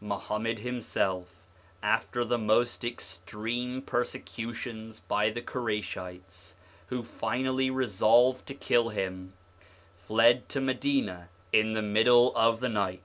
Muhammad 0.00 0.60
himself, 0.60 1.44
after 1.82 2.24
the 2.24 2.38
most 2.38 2.84
extreme 2.84 3.82
persecutions 3.82 5.00
by 5.00 5.30
the 5.30 5.42
Quraishites, 5.42 6.54
who 6.86 7.02
finally 7.02 7.70
resolved 7.70 8.46
to 8.46 8.54
kill 8.54 8.90
him, 8.90 9.32
fled 9.96 10.48
to 10.50 10.60
Madina 10.60 11.28
in 11.52 11.72
the 11.72 11.82
middle 11.82 12.32
of 12.36 12.60
the 12.60 12.68
night. 12.68 13.02